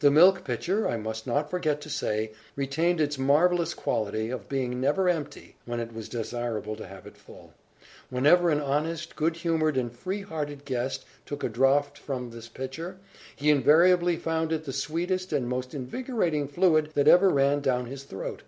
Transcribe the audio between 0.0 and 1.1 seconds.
The milk pitcher, I